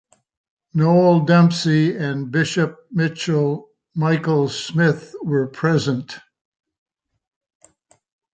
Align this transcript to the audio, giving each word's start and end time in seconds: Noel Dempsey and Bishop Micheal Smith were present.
Noel 0.73 1.25
Dempsey 1.25 1.95
and 1.95 2.31
Bishop 2.31 2.79
Micheal 2.91 3.69
Smith 4.49 5.13
were 5.21 5.45
present. 5.45 6.17